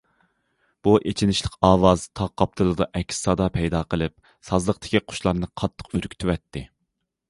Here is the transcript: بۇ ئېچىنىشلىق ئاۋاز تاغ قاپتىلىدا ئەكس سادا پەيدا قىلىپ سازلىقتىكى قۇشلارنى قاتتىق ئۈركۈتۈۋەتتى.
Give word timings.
بۇ 0.87 0.93
ئېچىنىشلىق 1.11 1.57
ئاۋاز 1.69 2.07
تاغ 2.21 2.31
قاپتىلىدا 2.43 2.89
ئەكس 3.01 3.21
سادا 3.29 3.51
پەيدا 3.61 3.85
قىلىپ 3.95 4.35
سازلىقتىكى 4.51 5.07
قۇشلارنى 5.11 5.55
قاتتىق 5.63 5.97
ئۈركۈتۈۋەتتى. 5.99 6.71